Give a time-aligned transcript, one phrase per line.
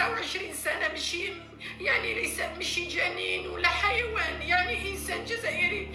[0.00, 1.32] 29 سنة مشي
[1.80, 5.88] يعني ليس مشي جنين ولا حيوان يعني إنسان جزائري.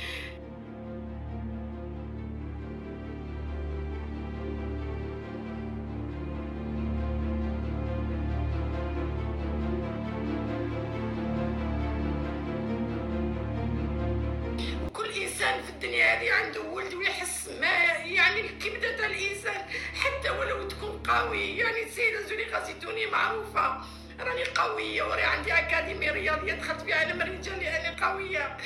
[24.65, 28.57] قوية وراني عندي اكاديمي رياضية دخلت في عالم الرجال لاني قوية.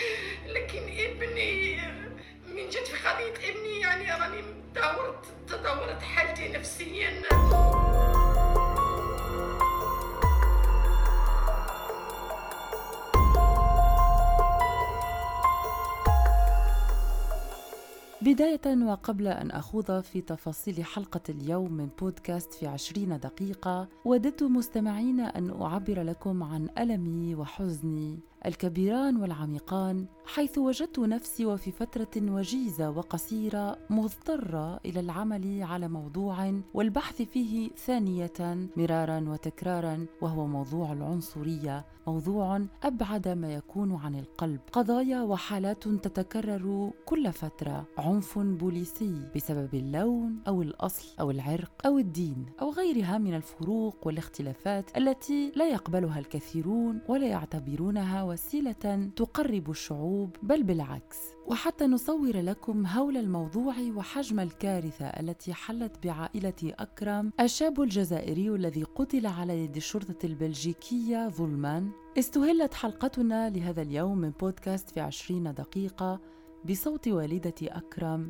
[0.48, 1.80] لكن ابني
[2.48, 4.44] من جد في قضيه ابني يعني راني
[4.76, 7.22] تدهورت تدهورت حالتي نفسيا.
[18.30, 25.20] بداية وقبل أن أخوض في تفاصيل حلقة اليوم من بودكاست في عشرين دقيقة وددت مستمعين
[25.20, 28.20] أن أعبر لكم عن ألمي وحزني.
[28.46, 37.22] الكبيران والعميقان حيث وجدت نفسي وفي فترة وجيزة وقصيرة مضطرة إلى العمل على موضوع والبحث
[37.22, 44.60] فيه ثانية مرارا وتكرارا وهو موضوع العنصرية موضوع أبعد ما يكون عن القلب.
[44.72, 52.46] قضايا وحالات تتكرر كل فترة عنف بوليسي بسبب اللون أو الأصل أو العرق أو الدين
[52.62, 60.64] أو غيرها من الفروق والاختلافات التي لا يقبلها الكثيرون ولا يعتبرونها وسيلة تقرب الشعوب بل
[60.64, 61.18] بالعكس.
[61.48, 69.28] وحتى نصور لكم هول الموضوع وحجم الكارثة التي حلت بعائلة أكرم الشاب الجزائري الذي قتل
[69.28, 76.20] على يد الشرطة البلجيكية ظلما استهلت حلقتنا لهذا اليوم من بودكاست في عشرين دقيقة
[76.70, 78.30] بصوت والدة أكرم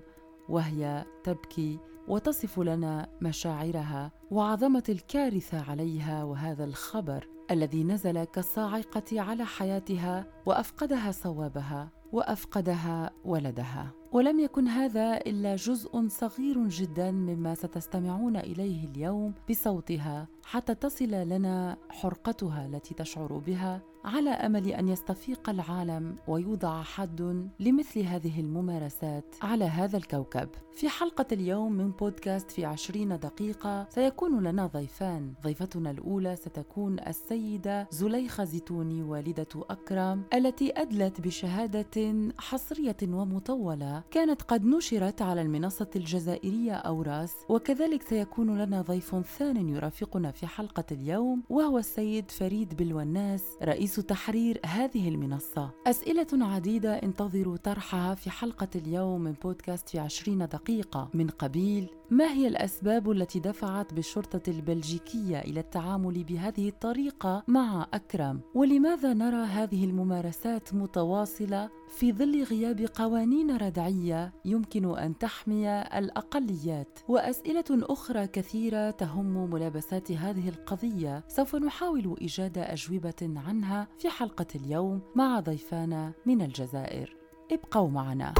[0.49, 7.38] وهي تبكي وتصف لنا مشاعرها وعظمة الكارثة عليها وهذا الخبر.
[7.51, 13.91] الذي نزل كالصاعقة على حياتها وأفقدها صوابها وأفقدها ولدها.
[14.11, 21.77] ولم يكن هذا إلا جزء صغير جدا مما ستستمعون إليه اليوم بصوتها حتى تصل لنا
[21.89, 29.65] حرقتها التي تشعر بها على أمل أن يستفيق العالم ويوضع حد لمثل هذه الممارسات على
[29.65, 30.49] هذا الكوكب.
[30.73, 37.87] في حلقة اليوم من بودكاست في عشرين دقيقة سيكون لنا ضيفان، ضيفتنا الأولى ستكون السيدة
[37.91, 46.73] زليخة زيتوني والدة أكرم التي أدلت بشهادة حصرية ومطولة كانت قد نشرت على المنصة الجزائرية
[46.73, 53.88] أوراس، وكذلك سيكون لنا ضيف ثان يرافقنا في حلقة اليوم وهو السيد فريد بالوناس رئيس
[53.89, 55.71] رئيس تحرير هذه المنصة.
[55.87, 61.09] أسئلة عديدة انتظروا طرحها في حلقة اليوم من بودكاست في عشرين دقيقة.
[61.13, 68.41] من قبيل ما هي الأسباب التي دفعت بالشرطة البلجيكية إلى التعامل بهذه الطريقة مع أكرم؟
[68.55, 77.65] ولماذا نرى هذه الممارسات متواصلة في ظل غياب قوانين ردعية يمكن أن تحمي الأقليات؟ وأسئلة
[77.71, 81.23] أخرى كثيرة تهم ملابسات هذه القضية.
[81.27, 87.15] سوف نحاول إيجاد أجوبة عنها في حلقة اليوم مع ضيفانا من الجزائر.
[87.51, 88.33] ابقوا معنا.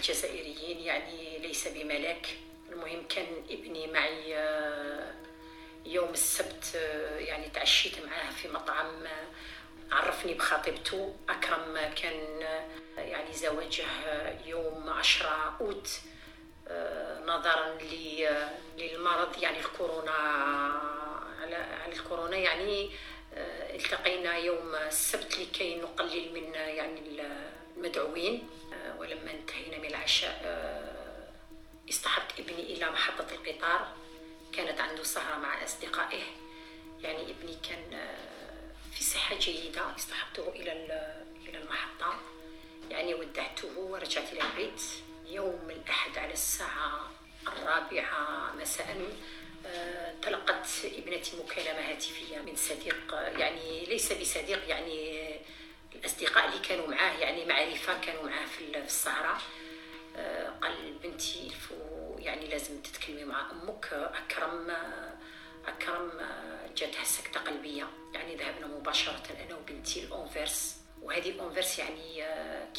[0.00, 2.26] الجزائريين يعني ليس بملاك.
[2.72, 5.14] المهم كان ابني معي آه،
[5.86, 11.16] يوم السبت آه، يعني تعشيت معاه في مطعم آه، عرفني بخطيبته.
[11.28, 12.40] أكرم كان
[12.96, 13.84] يعني زواجه
[14.46, 15.90] يوم عشرة أوت
[17.26, 17.78] نظرا
[18.78, 20.12] للمرض يعني الكورونا
[21.40, 22.90] على الكورونا يعني
[23.74, 27.00] التقينا يوم السبت لكي نقلل من يعني
[27.80, 28.48] المدعوين
[28.98, 30.40] ولما انتهينا من العشاء
[31.90, 33.94] اصطحبت ابني إلى محطة القطار.
[34.52, 36.22] كانت عنده سهرة مع أصدقائه.
[37.00, 38.14] يعني ابني كان
[38.92, 39.96] في صحة جيدة.
[39.96, 40.72] اصطحبته إلى
[41.48, 42.20] إلى المحطة.
[42.90, 44.82] يعني ودعته ورجعت إلى البيت.
[45.26, 47.10] يوم الأحد على الساعة
[47.48, 49.06] الرابعة مساء
[50.22, 55.29] تلقت ابنتي مكالمة هاتفية من صديق يعني ليس بصديق يعني
[56.00, 59.38] الأصدقاء اللي كانوا معاه يعني معرفة كانوا معاه في السهرة
[60.62, 61.50] قال بنتي
[62.18, 63.86] يعني لازم تتكلمي مع أمك.
[63.92, 64.76] أكرم
[65.66, 66.12] أكرم
[66.76, 67.86] جاتها سكتة قلبية.
[68.14, 70.76] يعني ذهبنا مباشرة أنا وبنتي الأونفيرس.
[71.02, 72.24] وهذه اونفرس يعني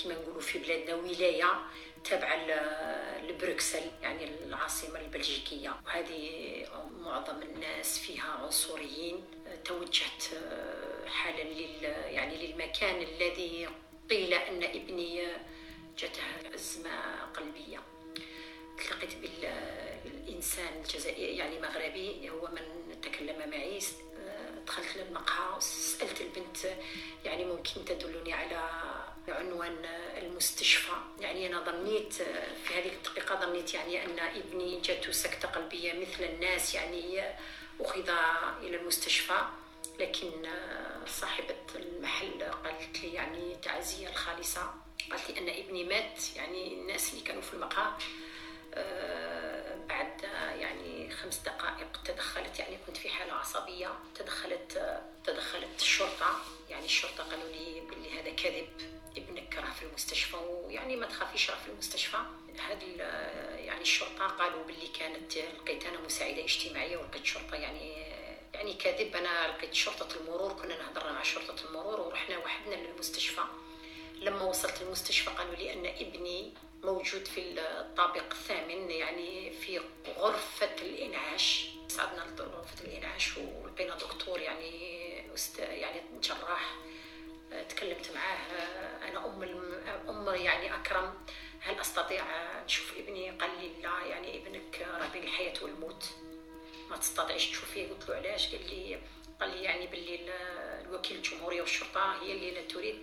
[0.03, 1.61] كما نقولوا في بلادنا ولاية
[2.03, 2.37] تابعة
[3.21, 5.75] لبروكسل يعني العاصمة البلجيكية.
[5.85, 6.65] وهذه
[6.99, 9.25] معظم الناس فيها عنصريين.
[9.65, 10.23] توجهت
[11.83, 13.67] يعني للمكان الذي
[14.09, 15.27] قيل أن ابني
[15.97, 17.79] جاته أزمة قلبية.
[18.77, 19.13] تلقيت
[20.03, 23.79] بالإنسان الجزائري يعني مغربي هو من تكلم معي.
[24.67, 26.57] دخلت للمقهى سالت البنت
[27.25, 28.69] يعني ممكن تدلني على
[29.27, 29.85] عنوان
[30.17, 32.13] المستشفى؟ يعني أنا ظنيت
[32.63, 37.23] في هذه الدقيقة ظنيت يعني أن ابني جاته سكتة قلبية مثل الناس يعني
[37.79, 38.09] أخذ
[38.61, 39.41] إلى المستشفى.
[39.99, 40.31] لكن
[41.07, 44.73] صاحبة المحل قالت لي يعني تعزية الخالصة.
[45.11, 47.91] قالت لي أن ابني مات يعني الناس اللي كانوا في المقهى
[48.73, 50.23] آه، بعد
[50.59, 56.39] يعني خمس دقائق تدخلت يعني كنت في حالة عصبية تدخلت تدخلت الشرطة.
[56.69, 58.69] يعني الشرطة قالوا لي باللي هذا كذب
[59.17, 62.17] ابنك راه في المستشفى ويعني ما تخافيش راه في المستشفى.
[62.69, 62.95] هذه
[63.55, 68.05] يعني الشرطة قالوا باللي كانت لقيت أنا مساعدة اجتماعية ولقيت شرطة يعني
[68.61, 73.41] يعني كذب أنا لقيت شرطة المرور كنا نهضر مع شرطة المرور ورحنا وحدنا للمستشفى.
[74.15, 76.53] لما وصلت المستشفى قالوا لي أن ابني
[76.83, 79.81] موجود في الطابق الثامن يعني في
[80.17, 81.69] غرفة الإنعاش.
[81.87, 85.01] صعدنا لغرفة الإنعاش ولقينا دكتور يعني
[85.59, 86.75] يعني جراح.
[87.69, 88.37] تكلمت معاه
[89.09, 89.43] أنا أم
[90.09, 91.13] أم يعني أكرم.
[91.59, 92.23] هل أستطيع
[92.65, 96.05] نشوف ابني؟ قال لي لا يعني ابنك راه بين الحياة والموت.
[96.91, 98.99] ما تستطيعش تشوفيه قلت له علاش؟ قال لي
[99.39, 100.19] قال لي يعني باللي
[100.81, 102.95] الوكيل الجمهورية والشرطة هي اللي لا تريد.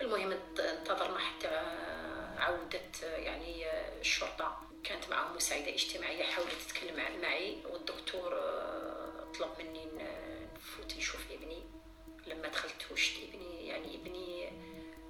[0.00, 1.48] المهم انتظرنا حتى
[2.38, 3.66] عودت يعني
[4.00, 4.62] الشرطة.
[4.84, 7.56] كانت معهم مساعدة اجتماعية حاولت تتكلم معي.
[7.64, 9.86] والدكتور آه، طلب مني
[10.56, 11.62] نفوت نشوف ابني.
[12.26, 14.48] لما دخلت وشت ابني يعني ابني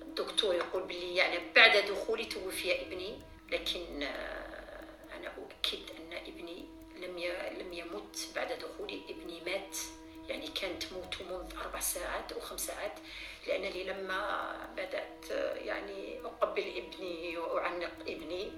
[0.03, 3.19] الدكتور يقول بلي يعني بعد دخولي توفي ابني.
[3.51, 5.33] لكن آه، أنا
[7.87, 9.77] يمت بعد دخولي ابني مات.
[10.29, 12.93] يعني كانت موته منذ أربع ساعات أو خمس ساعات
[13.47, 15.31] لأنني لما بدأت
[15.65, 18.53] يعني أقبل ابني وأعنق ابني.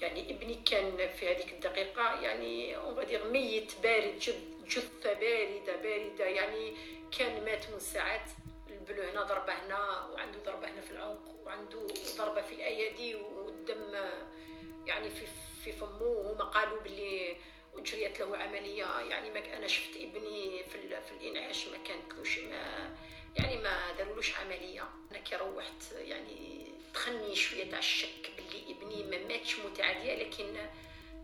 [0.00, 4.18] يعني ابني كان في هذيك الدقيقة يعني أغادير ميت بارد
[4.66, 6.24] جثة باردة باردة.
[6.24, 6.76] يعني
[7.18, 8.30] كان مات من ساعات.
[8.70, 11.86] البلو هنا ضربة هنا وعنده ضربة هنا في العنق وعنده
[12.18, 13.94] ضربة في الأيادي والدم
[14.86, 15.26] يعني في
[15.64, 16.02] في فمه.
[16.02, 17.36] وهما قالوا باللي
[17.74, 22.96] وجريت له عملية يعني ما أنا شفت ابني في في الإنعاش ما كانتلوش ما
[23.36, 24.88] يعني ما دارولوش عملية.
[25.10, 30.56] أنا كي روحت يعني دخلني شوية تاع الشك باللي ابني ما ماتش متعديه لكن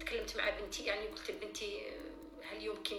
[0.00, 1.82] تكلمت مع بنتي يعني قلت لبنتي
[2.42, 2.98] هل يمكن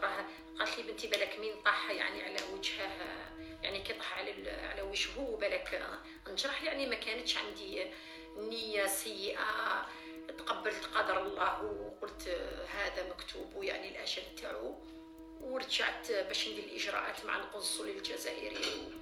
[0.00, 0.26] راه
[0.58, 2.90] قالت لي بنتي بالك مين طاح يعني على وجهه
[3.62, 5.82] يعني كي طاح على على وجهه بالك
[6.28, 7.86] انجرح يعني ما كانتش عندي
[8.36, 9.86] نية سيئة.
[10.38, 12.28] تقبلت قدر الله وقلت
[12.68, 14.74] هذا مكتوب يعني الأجل تاعو
[15.40, 18.92] ورجعت باش ندير الإجراءات مع القنصل الجزائري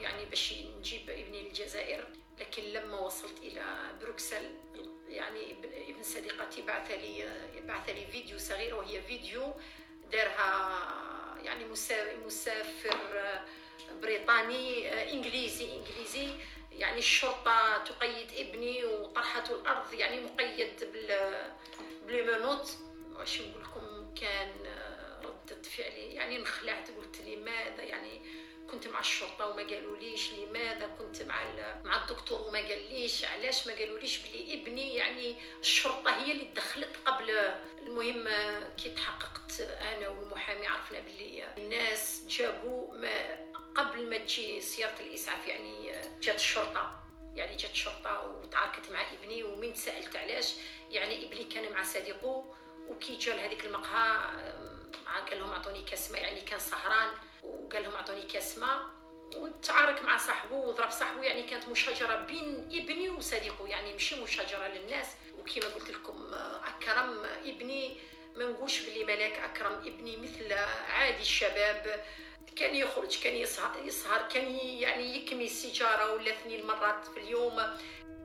[0.00, 2.04] يعني باش نجيب ابني للجزائر
[2.40, 3.64] لكن لما وصلت إلى
[4.00, 4.50] بروكسل
[5.08, 5.52] يعني
[5.90, 7.28] ابن صديقتي بعث لي
[7.60, 9.54] بعث لي فيديو صغير وهي فيديو
[10.12, 11.64] دارها يعني
[12.26, 12.98] مسافر
[14.02, 16.28] بريطاني انجليزي إنجليزي.
[16.78, 21.32] يعني الشرطة تقيد ابني وطرحته الأرض يعني مقيد بال
[22.06, 22.68] بالمنوط.
[23.16, 24.52] واش نقول لكم كان
[25.24, 26.14] ردة فعلي.
[26.14, 28.20] يعني انخلعت قلت لماذا؟ يعني
[28.70, 31.42] كنت مع الشرطة وما قالوا ليش لماذا؟ كنت مع
[31.84, 36.44] مع الدكتور وما قال ليش علاش ما قالوا ليش بلي ابني؟ يعني الشرطة هي اللي
[36.56, 37.30] دخلت قبل.
[37.82, 38.28] المهم
[38.76, 45.92] كي تحققت أنا والمحامي عرفنا بلي الناس جابوا ما قبل ما تجي سيارة الإسعاف يعني
[46.22, 47.00] جات الشرطة.
[47.34, 50.54] يعني جات الشرطة وتعاركت مع ابني ومن سألت علاش.
[50.90, 52.54] يعني ابني كان مع صديقه
[52.88, 54.18] وكي جا لهذيك المقهى
[55.30, 57.08] قال لهم أعطوني كاس ماء يعني كان سهران
[57.42, 58.80] وقال لهم أعطوني كاس ماء
[59.36, 65.06] وتعارك مع صاحبه وضرب صاحبه يعني كانت مشاجرة بين ابني وصديقه يعني ماشي مشاجرة للناس.
[65.38, 67.96] وكما قلت لكم أكرم ابني
[68.36, 70.52] ما نقولش بلي ملاك أكرم ابني مثل
[70.88, 72.04] عادي الشباب.
[72.56, 73.34] كان يخرج كان
[73.84, 77.62] يسهر, كان يعني يكمي السيجارة ولا اثنين مرات في اليوم.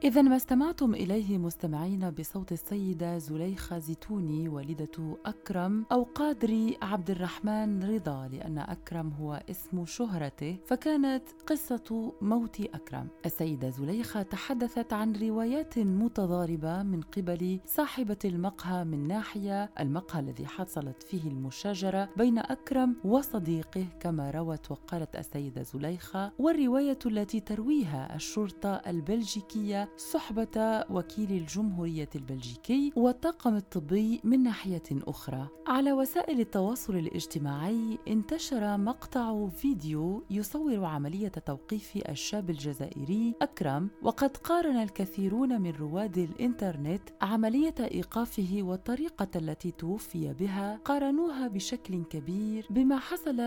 [0.03, 7.83] إذا ما استمعتم إليه مستمعين بصوت السيدة زليخة زيتوني والدة أكرم أو قادري عبد الرحمن
[7.83, 13.07] رضا لأن أكرم هو اسم شهرته فكانت قصة موت أكرم.
[13.25, 21.03] السيدة زليخة تحدثت عن روايات متضاربة من قبل صاحبة المقهى من ناحية المقهى الذي حصلت
[21.03, 29.88] فيه المشاجرة بين أكرم وصديقه كما روت وقالت السيدة زليخة والرواية التي ترويها الشرطة البلجيكية
[29.97, 35.47] صحبة وكيل الجمهورية البلجيكي والطاقم الطبي من ناحية أخرى.
[35.67, 44.75] على وسائل التواصل الاجتماعي انتشر مقطع فيديو يصور عملية توقيف الشاب الجزائري أكرم وقد قارن
[44.75, 53.37] الكثيرون من رواد الإنترنت عملية إيقافه والطريقة التي توفي بها قارنوها بشكل كبير بما حصل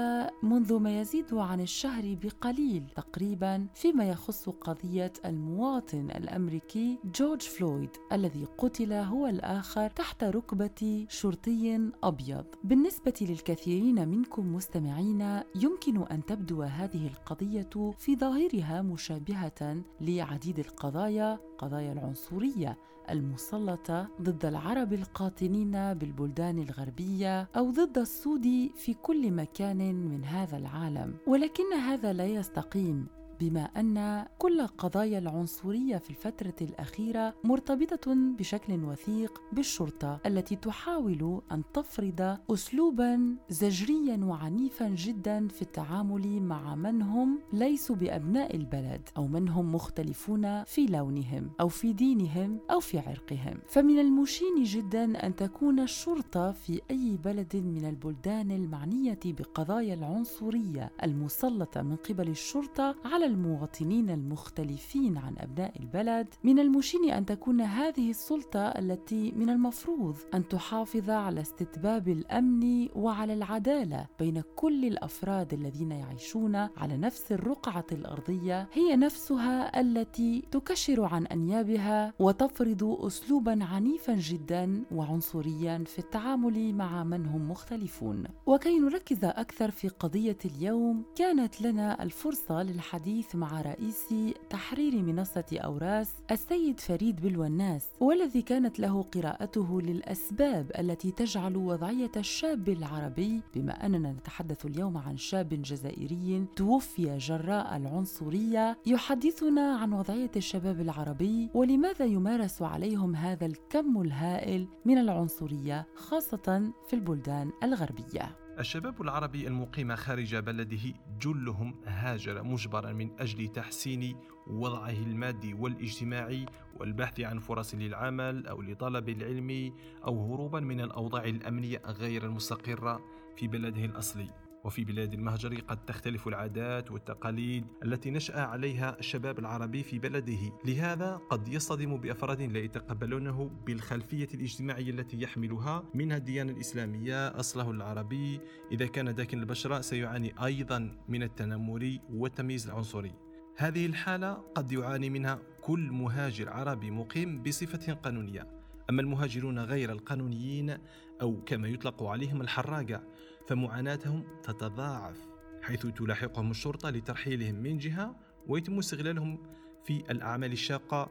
[0.42, 8.46] منذ ما يزيد عن الشهر بقليل تقريبا فيما يخص قضية المواطن الأمريكي جورج فلويد الذي
[8.58, 12.44] قتل هو الآخر تحت ركبة شرطي أبيض.
[12.64, 21.92] بالنسبة للكثيرين منكم مستمعين يمكن أن تبدو هذه القضية في ظاهرها مشابهة لعديد القضايا قضايا
[21.92, 22.78] العنصرية
[23.10, 31.14] المسلطة ضد العرب القاطنين بالبلدان الغربية أو ضد السود في كل مكان من هذا العالم.
[31.26, 33.06] ولكن هذا لا يستقيم.
[33.42, 41.62] بما أن كل قضايا العنصرية في الفترة الأخيرة مرتبطة بشكل وثيق بالشرطة التي تحاول أن
[41.74, 49.48] تفرض اسلوبا زجريا وعنيفا جدا في التعامل مع من هم ليسوا بأبناء البلد أو من
[49.48, 53.58] هم مختلفون في لونهم أو في دينهم أو في عرقهم.
[53.66, 61.82] فمن المشين جدا أن تكون الشرطة في أي بلد من البلدان المعنية بقضايا العنصرية المسلطة
[61.82, 68.60] من قبل الشرطة على المواطنين المختلفين عن أبناء البلد من المشين أن تكون هذه السلطة
[68.60, 76.56] التي من المفروض أن تحافظ على استتباب الأمن وعلى العدالة بين كل الأفراد الذين يعيشون
[76.56, 85.84] على نفس الرقعة الأرضية هي نفسها التي تكشر عن أنيابها وتفرض اسلوبا عنيفا جدا وعنصريا
[85.86, 88.24] في التعامل مع من هم مختلفون.
[88.46, 94.14] وكي نركز أكثر في قضية اليوم كانت لنا الفرصة للحديث الحديث مع رئيس
[94.50, 102.68] تحرير منصة أوراس السيد فريد بلوناس والذي كانت له قراءته للأسباب التي تجعل وضعية الشاب
[102.68, 110.80] العربي بما أننا نتحدث اليوم عن شاب جزائري توفي جراء العنصرية يحدثنا عن وضعية الشباب
[110.80, 118.41] العربي ولماذا يمارس عليهم هذا الكم الهائل من العنصرية خاصة في البلدان الغربية.
[118.58, 124.16] الشباب العربي المقيم خارج بلده جلهم هاجر مجبرا من أجل تحسين
[124.46, 131.82] وضعه المادي والاجتماعي والبحث عن فرص للعمل أو لطلب العلم أو هروبا من الأوضاع الأمنية
[131.86, 133.04] غير المستقرة
[133.36, 134.41] في بلده الأصلي.
[134.64, 140.52] وفي بلاد المهجر قد تختلف العادات والتقاليد التي نشأ عليها الشباب العربي في بلده.
[140.64, 148.40] لهذا قد يصطدم بأفراد لا يتقبلونه بالخلفية الاجتماعية التي يحملها منها الديانة الإسلامية أصله العربي.
[148.72, 153.12] إذا كان داكن البشرة سيعاني أيضا من التنمر والتمييز العنصري.
[153.56, 158.62] هذه الحالة قد يعاني منها كل مهاجر عربي مقيم بصفة قانونية.
[158.90, 160.78] أما المهاجرون غير القانونيين
[161.22, 163.02] أو كما يطلق عليهم الحراقة
[163.46, 165.16] فمعاناتهم تتضاعف
[165.62, 168.16] حيث تلاحقهم الشرطة لترحيلهم من جهة
[168.48, 169.38] ويتم استغلالهم
[169.84, 171.10] في الأعمال الشاقة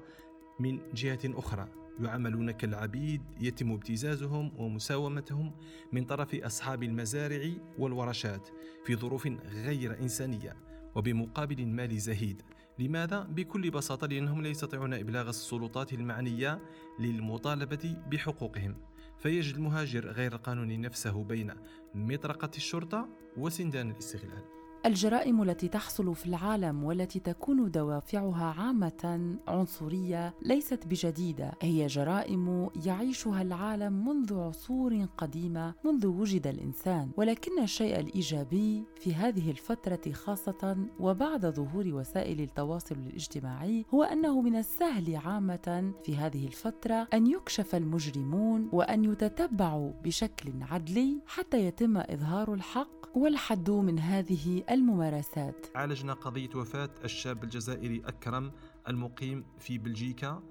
[0.60, 1.68] من جهة أخرى.
[2.00, 5.52] يعاملون كالعبيد يتم ابتزازهم ومساومتهم
[5.92, 8.50] من طرف أصحاب المزارع والورشات
[8.86, 10.56] في ظروف غير إنسانية
[10.96, 12.42] وبمقابل مالي زهيد.
[12.80, 16.62] لماذا؟ بكل بساطة لأنهم لا يستطيعون إبلاغ السلطات المعنية
[17.00, 18.76] للمطالبة بحقوقهم.
[19.22, 21.54] فيجد المهاجر غير القانوني نفسه بين
[21.96, 24.61] مطرقة الشرطة وسندان الاستغلال.
[24.86, 31.52] الجرائم التي تحصل في العالم والتي تكون دوافعها عامة عنصرية ليست بجديدة.
[31.62, 37.10] هي جرائم يعيشها العالم منذ عصور قديمة منذ وجد الإنسان.
[37.18, 44.56] ولكن الشيء الإيجابي في هذه الفترة خاصة وبعد ظهور وسائل التواصل الاجتماعي هو أنه من
[44.56, 52.54] السهل عامة في هذه الفترة أن يكشف المجرمون وأن يتتبعوا بشكل عدلي حتى يتم إظهار
[52.54, 55.68] الحق والحد من هذه الممارسات.
[55.76, 58.52] عالجنا قضية وفاة الشاب الجزائري أكرم
[58.88, 60.44] المقيم في بلجيكا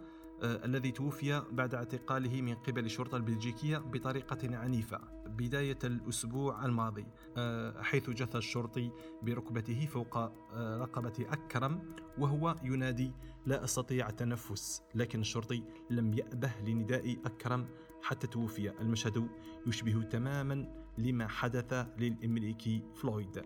[0.43, 7.83] آه، الذي توفي بعد اعتقاله من قبل الشرطة البلجيكية بطريقة عنيفة بداية الأسبوع الماضي آه،
[7.83, 8.91] حيث جث الشرطي
[9.23, 13.13] بركبته فوق آه، رقبة أكرم وهو ينادي
[13.47, 17.67] لا أستطيع التنفس لكن الشرطي لم يأبه لنداء أكرم
[18.03, 19.29] حتى توفي المشهد
[19.67, 23.43] يشبه تماما لما حدث للإمريكي فلويد.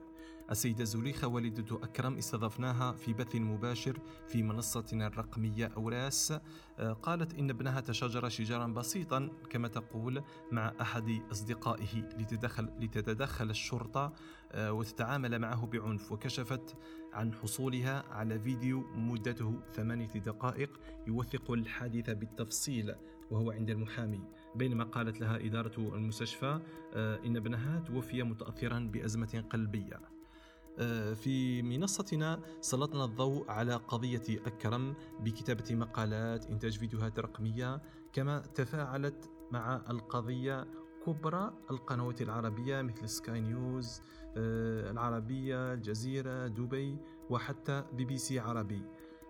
[0.50, 3.98] السيدة زليخة والدة أكرم استضفناها في بث مباشر
[4.28, 6.32] في منصتنا الرقمية أوراس.
[6.78, 10.22] آه، قالت إن ابنها تشاجر شجارا بسيطا كما تقول
[10.52, 14.12] مع أحد أصدقائه لتدخل, لتتدخل الشرطة
[14.52, 16.76] آه، وتتعامل معه بعنف وكشفت
[17.12, 22.94] عن حصولها على فيديو مدته ثمانية دقائق يوثق الحادث بالتفصيل
[23.30, 24.20] وهو عند المحامي.
[24.54, 26.60] بينما قالت لها إدارة المستشفى
[26.94, 30.13] آه، إن ابنها توفي متأثرا بأزمة قلبية.
[31.14, 39.82] في منصتنا سلطنا الضوء على قضية أكرم بكتابة مقالات إنتاج فيديوهات رقمية كما تفاعلت مع
[39.90, 40.66] القضية
[41.06, 44.00] كبرى القنوات العربية مثل سكاي نيوز
[44.36, 46.98] آه، العربية الجزيرة دبي
[47.30, 48.82] وحتى بي بي سي عربي.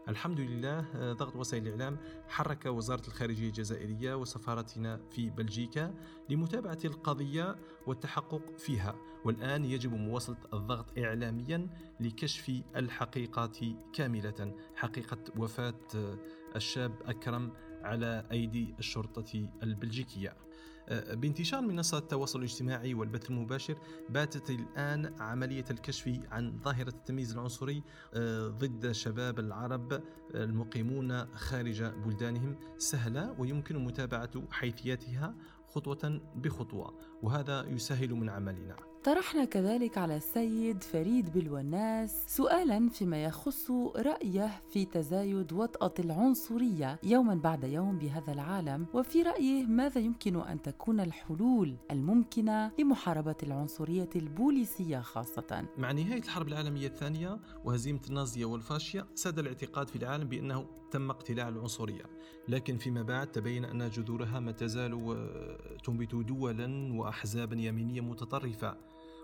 [0.09, 5.95] الحمد لله آه، ضغط وسائل الإعلام حرك وزارة الخارجية الجزائرية وسفارتنا في بلجيكا
[6.31, 7.57] لمتابعة القضية
[7.87, 8.95] والتحقق فيها.
[9.25, 11.69] والآن يجب مواصلة الضغط إعلاميا
[12.01, 14.55] لكشف الحقيقة كاملة.
[14.77, 16.19] حقيقة وفاة آه،
[16.57, 20.44] الشاب أكرم على أيدي الشرطة البلجيكية.
[20.91, 27.83] بانتشار منصات التواصل الاجتماعي والبث المباشر باتت الآن عملية الكشف عن ظاهرة التمييز العنصري
[28.15, 30.03] آه، ضد شباب العرب
[30.35, 35.35] المقيمون خارج بلدانهم سهلة ويمكن متابعة حيثياتها
[35.69, 36.95] خطوة بخطوة.
[37.25, 38.77] وهذا يسهل من عملنا.
[39.05, 47.35] طرحنا كذلك على السيد فريد بالوناس سؤالا فيما يخص رأيه في تزايد وطأة العنصرية يوما
[47.35, 54.99] بعد يوم بهذا العالم وفي رأيه ماذا يمكن أن تكون الحلول الممكنة لمحاربة العنصرية البوليسية
[54.99, 61.11] خاصة؟ مع نهاية الحرب العالمية الثانية وهزيمة النازية والفاشية ساد الاعتقاد في العالم بأنه تم
[61.11, 62.03] اقتلاع العنصرية.
[62.49, 68.77] لكن فيما بعد تبين أن جذورها ما تزال آه، تنبت دولا وأحزابا يمينية متطرفة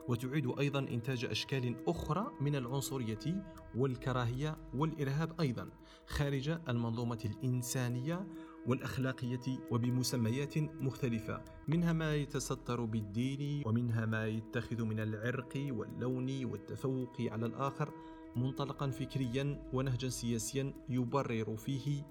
[0.09, 3.45] وتعيد أيضا إنتاج أشكال أخرى من العنصرية
[3.77, 5.71] والكراهية والإرهاب أيضا
[6.07, 8.27] خارج المنظومة الإنسانية
[8.67, 11.45] والأخلاقية وبمسميات مختلفة.
[11.69, 17.93] منها ما يتستر بالدين ومنها ما يتخذ من العرق واللون والتفوق على الآخر
[18.37, 22.03] منطلقا فكريا ونهجا سياسيا يبرر فيه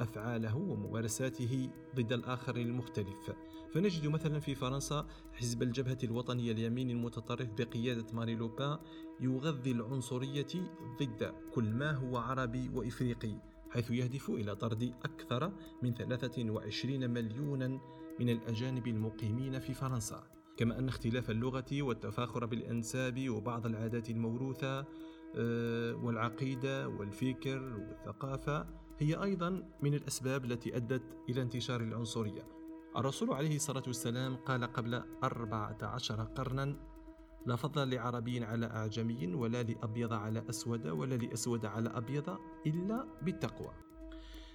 [0.00, 3.30] أفعاله وممارساته ضد الآخر المختلف.
[3.74, 8.78] فنجد مثلا في فرنسا حزب الجبهة الوطنية اليمين المتطرف بقيادة ماري لوبان
[9.20, 10.46] يغذي العنصرية
[11.00, 17.80] ضد كل ما هو عربي وإفريقي حيث يهدف إلى طرد أكثر من 23 مليونا
[18.20, 20.22] من الأجانب المقيمين في فرنسا.
[20.56, 24.86] كما أن اختلاف اللغة والتفاخر بالأنساب وبعض العادات الموروثة
[25.36, 28.66] آه، والعقيدة والفكر والثقافة
[28.98, 32.53] هي أيضا من الأسباب التي أدت إلى انتشار العنصرية.
[32.96, 36.76] الرسول عليه الصلاة والسلام قال قبل أربعة عشر قرنا
[37.46, 43.72] لا فضل لعربي على أعجمي ولا لأبيض على أسود ولا لأسود على أبيض إلا بالتقوى.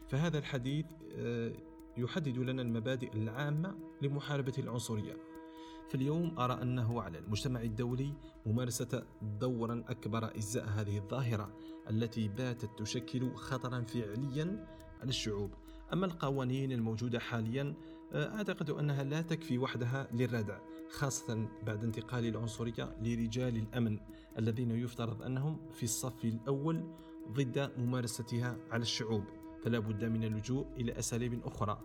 [0.08, 1.54] فهذا الحديث آه،
[1.98, 5.18] يحدد لنا المبادئ العامة لمحاربة العنصرية.
[5.90, 8.14] فاليوم أرى أنه على المجتمع الدولي
[8.46, 11.54] ممارسة دورا أكبر إزاء هذه الظاهرة
[11.90, 14.68] التي باتت تشكل خطرا فعليا
[15.02, 15.52] على الشعوب.
[15.94, 17.76] أما القوانين الموجودة حاليا
[18.14, 24.00] أعتقد أنها لا تكفي وحدها للردع خاصة بعد انتقال العنصرية لرجال الأمن
[24.38, 26.84] الذين يفترض أنهم في الصف الأول
[27.32, 29.24] ضد ممارستها على الشعوب
[29.64, 31.82] فلا بد من اللجوء إلى أساليب أخرى.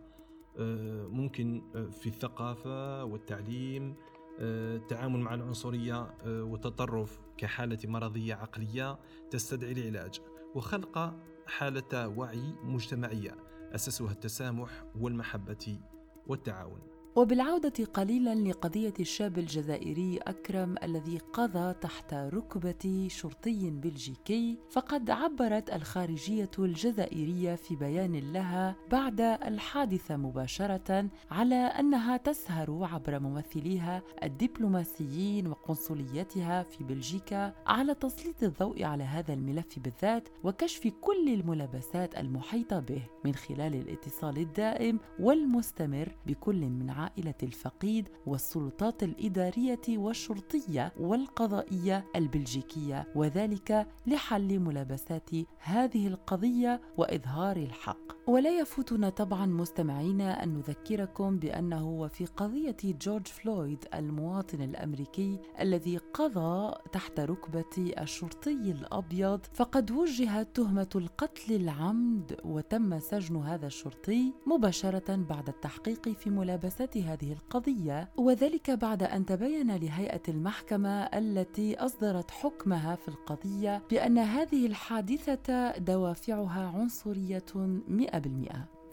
[0.58, 3.94] آه، ممكن آه، في الثقافة والتعليم
[4.40, 8.98] آه، التعامل مع العنصرية والتطرف كحالة مرضية عقلية
[9.30, 10.20] تستدعي العلاج.
[10.54, 11.14] وخلق
[11.46, 13.36] حالة وعي مجتمعية
[13.74, 15.78] أساسها التسامح والمحبة.
[16.26, 16.93] والتعاون.
[17.16, 26.50] وبالعودة قليلا لقضية الشاب الجزائري أكرم الذي قضى تحت ركبة شرطي بلجيكي فقد عبرت الخارجية
[26.58, 36.84] الجزائرية في بيان لها بعد الحادثة مباشرة على أنها تسهر عبر ممثليها الدبلوماسيين وقنصليتها في
[36.84, 43.74] بلجيكا على تسليط الضوء على هذا الملف بالذات وكشف كل الملابسات المحيطة به من خلال
[43.74, 55.30] الاتصال الدائم والمستمر بكل من عائلة الفقيد والسلطات الإدارية والشرطية والقضائية البلجيكية وذلك لحل ملابسات
[55.58, 58.13] هذه القضية وإظهار الحق.
[58.26, 66.74] ولا يفوتنا طبعا مستمعينا أن نذكركم بأنه وفي قضية جورج فلويد المواطن الأمريكي الذي قضى
[66.92, 75.48] تحت ركبة الشرطي الأبيض فقد وجهت تهمة القتل العمد وتم سجن هذا الشرطي مباشرة بعد
[75.48, 83.08] التحقيق في ملابسات هذه القضية وذلك بعد أن تبين لهيئة المحكمة التي أصدرت حكمها في
[83.08, 87.44] القضية بأن هذه الحادثة دوافعها عنصرية
[87.88, 88.13] 100%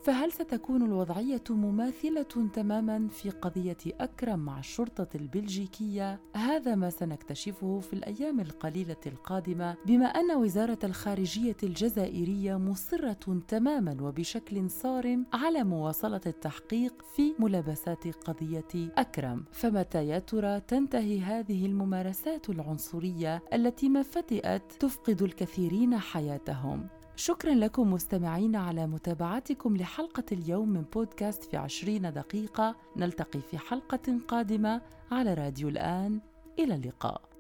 [0.04, 7.94] فهل ستكون الوضعية مماثلة تماما في قضية أكرم مع الشرطة البلجيكية؟ هذا ما سنكتشفه في
[7.94, 17.06] الأيام القليلة القادمة بما أن وزارة الخارجية الجزائرية مصرة تماما وبشكل صارم على مواصلة التحقيق
[17.16, 25.22] في ملابسات قضية أكرم، فمتى يا ترى تنتهي هذه الممارسات العنصرية التي ما فتئت تفقد
[25.22, 32.76] الكثيرين حياتهم؟ شكرا لكم مستمعين على متابعتكم لحلقة اليوم من بودكاست في عشرين دقيقة.
[32.98, 34.82] نلتقي في حلقة قادمة
[35.12, 36.20] على راديو الآن.
[36.60, 37.31] إلى اللقاء.